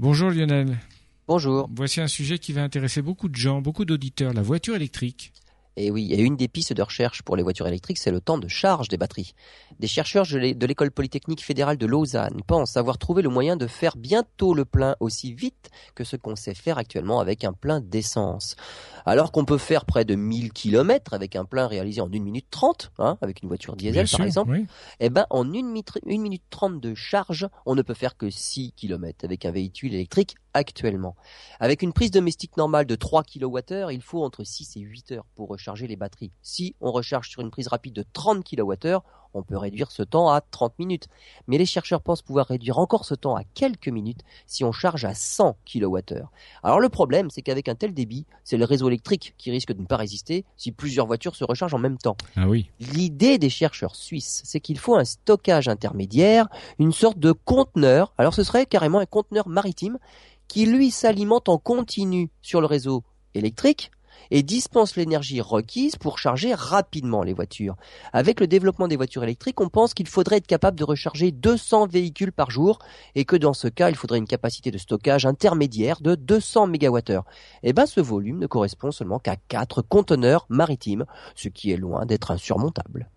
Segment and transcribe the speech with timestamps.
[0.00, 0.78] Bonjour Lionel.
[1.26, 1.68] Bonjour.
[1.74, 5.32] Voici un sujet qui va intéresser beaucoup de gens, beaucoup d'auditeurs, la voiture électrique.
[5.76, 8.38] Et oui, et une des pistes de recherche pour les voitures électriques, c'est le temps
[8.38, 9.32] de charge des batteries.
[9.80, 13.96] Des chercheurs de l'école polytechnique fédérale de Lausanne pensent avoir trouvé le moyen de faire
[13.96, 18.54] bientôt le plein aussi vite que ce qu'on sait faire actuellement avec un plein d'essence.
[19.08, 22.44] Alors qu'on peut faire près de 1000 km avec un plein réalisé en 1 minute
[22.50, 24.60] 30, hein, avec une voiture diesel par exemple,
[25.00, 28.28] eh ben en 1 minute, 1 minute 30 de charge, on ne peut faire que
[28.28, 31.16] 6 km avec un véhicule électrique actuellement.
[31.58, 35.26] Avec une prise domestique normale de 3 kWh, il faut entre 6 et 8 heures
[35.36, 36.32] pour recharger les batteries.
[36.42, 38.98] Si on recharge sur une prise rapide de 30 kWh,
[39.34, 41.08] on peut réduire ce temps à 30 minutes.
[41.46, 45.04] Mais les chercheurs pensent pouvoir réduire encore ce temps à quelques minutes si on charge
[45.04, 46.22] à 100 kWh.
[46.62, 49.80] Alors le problème, c'est qu'avec un tel débit, c'est le réseau électrique qui risque de
[49.80, 52.16] ne pas résister si plusieurs voitures se rechargent en même temps.
[52.36, 52.70] Ah oui.
[52.80, 56.48] L'idée des chercheurs suisses, c'est qu'il faut un stockage intermédiaire,
[56.78, 58.12] une sorte de conteneur.
[58.18, 59.98] Alors ce serait carrément un conteneur maritime
[60.46, 63.90] qui lui s'alimente en continu sur le réseau électrique
[64.30, 67.76] et dispense l'énergie requise pour charger rapidement les voitures.
[68.12, 71.86] Avec le développement des voitures électriques, on pense qu'il faudrait être capable de recharger 200
[71.86, 72.78] véhicules par jour
[73.14, 77.22] et que dans ce cas, il faudrait une capacité de stockage intermédiaire de 200 MWh.
[77.62, 82.06] Et ben, ce volume ne correspond seulement qu'à 4 conteneurs maritimes, ce qui est loin
[82.06, 83.10] d'être insurmontable.